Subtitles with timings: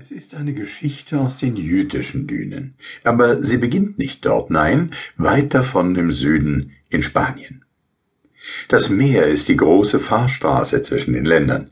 [0.00, 2.72] Es ist eine Geschichte aus den jüdischen Dünen,
[3.04, 7.66] aber sie beginnt nicht dort, nein, weit davon im Süden in Spanien.
[8.68, 11.68] Das Meer ist die große Fahrstraße zwischen den Ländern.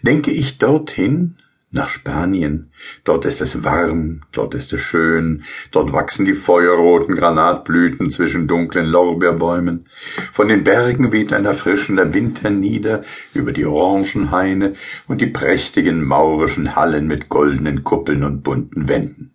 [0.00, 1.36] Denke ich dorthin,
[1.72, 2.72] nach Spanien.
[3.04, 8.86] Dort ist es warm, dort ist es schön, dort wachsen die feuerroten Granatblüten zwischen dunklen
[8.86, 9.86] Lorbeerbäumen.
[10.32, 13.02] Von den Bergen weht ein erfrischender Wind hernieder
[13.34, 14.74] über die Orangenhaine
[15.06, 19.32] und die prächtigen maurischen Hallen mit goldenen Kuppeln und bunten Wänden.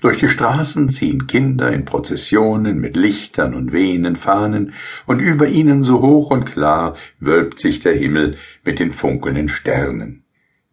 [0.00, 4.72] Durch die Straßen ziehen Kinder in Prozessionen mit Lichtern und wehenden Fahnen,
[5.06, 10.25] und über ihnen so hoch und klar wölbt sich der Himmel mit den funkelnden Sternen.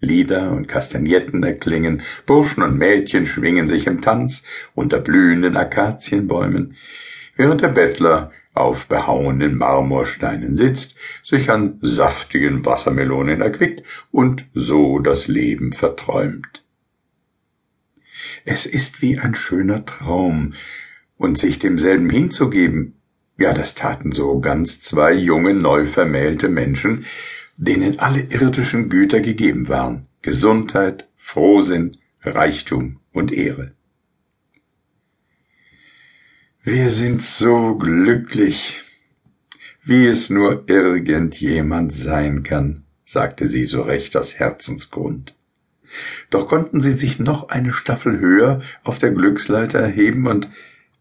[0.03, 4.43] Lieder und Kastagnetten erklingen, Burschen und Mädchen schwingen sich im Tanz
[4.75, 6.75] unter blühenden Akazienbäumen,
[7.35, 15.27] während der Bettler auf behauenen Marmorsteinen sitzt, sich an saftigen Wassermelonen erquickt und so das
[15.27, 16.63] Leben verträumt.
[18.45, 20.53] Es ist wie ein schöner Traum,
[21.23, 22.95] und sich demselben hinzugeben,
[23.37, 27.05] ja, das taten so ganz zwei junge, neu vermählte Menschen,
[27.57, 33.73] denen alle irdischen Güter gegeben waren, Gesundheit, Frohsinn, Reichtum und Ehre.
[36.63, 38.81] Wir sind so glücklich,
[39.83, 45.35] wie es nur irgendjemand sein kann, sagte sie so recht aus Herzensgrund.
[46.29, 50.49] Doch konnten sie sich noch eine Staffel höher auf der Glücksleiter erheben und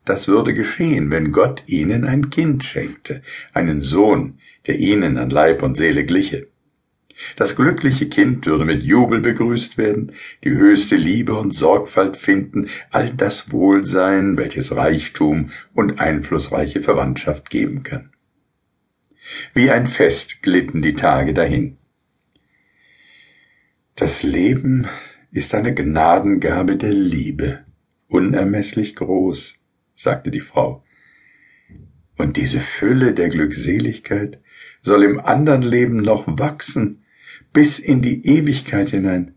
[0.04, 3.22] das würde geschehen, wenn Gott ihnen ein Kind schenkte,
[3.52, 6.48] einen Sohn, der ihnen an Leib und Seele gliche.
[7.36, 13.10] Das glückliche Kind würde mit Jubel begrüßt werden, die höchste Liebe und Sorgfalt finden, all
[13.10, 18.10] das Wohlsein, welches Reichtum und einflussreiche Verwandtschaft geben kann.
[19.54, 21.78] Wie ein Fest glitten die Tage dahin.
[23.94, 24.88] Das Leben
[25.30, 27.60] ist eine Gnadengabe der Liebe,
[28.08, 29.58] unermesslich groß,
[29.94, 30.84] sagte die Frau.
[32.16, 34.40] Und diese Fülle der Glückseligkeit
[34.80, 37.04] soll im andern Leben noch wachsen,
[37.52, 39.34] bis in die Ewigkeit hinein.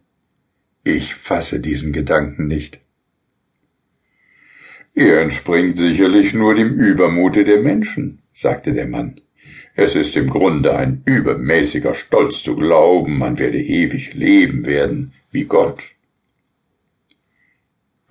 [0.83, 2.79] Ich fasse diesen Gedanken nicht.
[4.93, 9.19] Er entspringt sicherlich nur dem Übermute der Menschen, sagte der Mann.
[9.75, 15.43] Es ist im Grunde ein übermäßiger Stolz zu glauben, man werde ewig leben werden wie
[15.43, 15.94] Gott.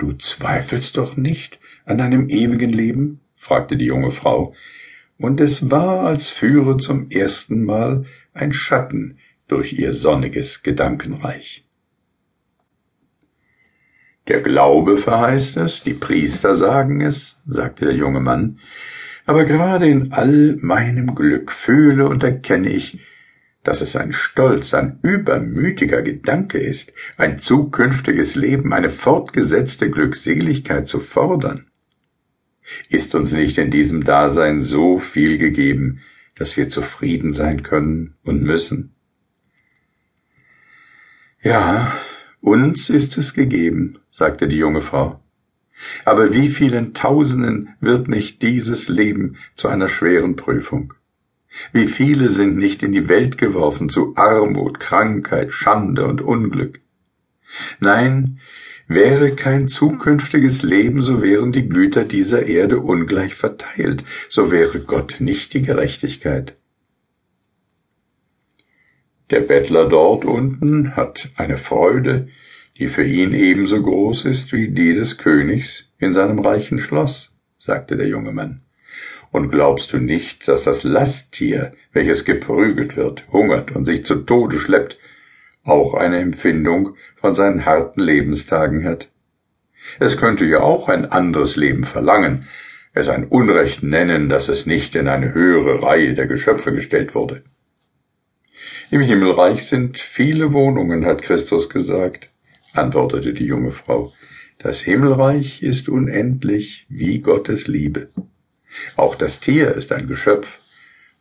[0.05, 3.21] Du zweifelst doch nicht an einem ewigen Leben?
[3.37, 4.55] fragte die junge Frau,
[5.17, 8.05] und es war, als führe zum ersten Mal
[8.35, 9.17] ein Schatten
[9.49, 11.67] durch ihr sonniges Gedankenreich.
[14.29, 18.61] Der Glaube verheißt es, die Priester sagen es, sagte der junge Mann,
[19.25, 22.99] aber gerade in all meinem Glück fühle und erkenne ich,
[23.65, 31.01] dass es ein Stolz, ein übermütiger Gedanke ist, ein zukünftiges Leben, eine fortgesetzte Glückseligkeit zu
[31.01, 31.67] fordern.
[32.89, 36.01] Ist uns nicht in diesem Dasein so viel gegeben,
[36.35, 38.95] dass wir zufrieden sein können und müssen?
[41.43, 41.93] Ja,
[42.41, 45.21] uns ist es gegeben, sagte die junge Frau.
[46.05, 50.95] Aber wie vielen Tausenden wird nicht dieses Leben zu einer schweren Prüfung?
[51.73, 56.81] Wie viele sind nicht in die Welt geworfen zu Armut, Krankheit, Schande und Unglück?
[57.81, 58.41] Nein,
[58.87, 65.17] Wäre kein zukünftiges Leben, so wären die Güter dieser Erde ungleich verteilt, so wäre Gott
[65.21, 66.57] nicht die Gerechtigkeit.
[69.31, 72.29] Der Bettler dort unten hat eine Freude,
[72.77, 77.97] die für ihn ebenso groß ist wie die des Königs in seinem reichen Schloss, sagte
[77.97, 78.64] der junge Mann.
[79.35, 84.61] Und glaubst du nicht, dass das Lasttier, welches geprügelt wird, hungert und sich zu Tode
[84.61, 84.97] schleppt,
[85.65, 89.11] auch eine Empfindung von seinen harten Lebenstagen hat.
[89.99, 92.47] Es könnte ja auch ein anderes Leben verlangen,
[92.93, 97.43] es ein Unrecht nennen, dass es nicht in eine höhere Reihe der Geschöpfe gestellt wurde.
[98.93, 102.31] Im Himmelreich sind viele Wohnungen, hat Christus gesagt,
[102.73, 104.13] antwortete die junge Frau.
[104.61, 108.11] Das Himmelreich ist unendlich wie Gottes Liebe.
[108.97, 110.61] Auch das Tier ist ein Geschöpf,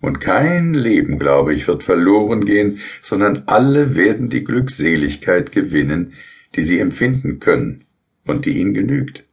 [0.03, 6.11] und kein Leben, glaube ich, wird verloren gehen, sondern alle werden die Glückseligkeit gewinnen,
[6.55, 7.85] die sie empfinden können
[8.25, 9.23] und die ihnen genügt.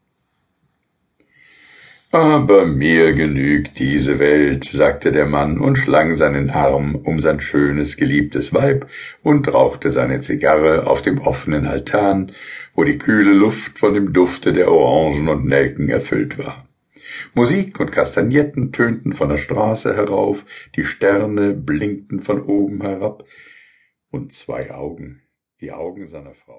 [2.12, 7.96] Aber mir genügt diese Welt, sagte der Mann und schlang seinen Arm um sein schönes,
[7.96, 8.88] geliebtes Weib
[9.24, 12.30] und rauchte seine Zigarre auf dem offenen Altan,
[12.76, 16.69] wo die kühle Luft von dem Dufte der Orangen und Nelken erfüllt war.
[17.34, 20.44] Musik und Kastagnetten tönten von der Straße herauf,
[20.76, 23.24] die Sterne blinkten von oben herab,
[24.10, 25.22] und zwei Augen,
[25.60, 26.50] die Augen seiner Frau.